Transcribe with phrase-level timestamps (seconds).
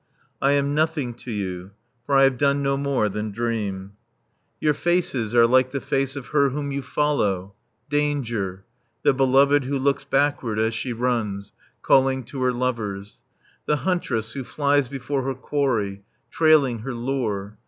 [0.41, 1.73] I am nothing to you,
[2.07, 3.91] For I have done no more than dream.
[4.59, 7.53] Your faces are like the face of her whom you follow,
[7.87, 8.65] Danger,
[9.03, 11.53] The Beloved who looks backward as she runs,
[11.83, 13.21] calling to her lovers,
[13.67, 17.59] The Huntress who flies before her quarry, trailing her lure.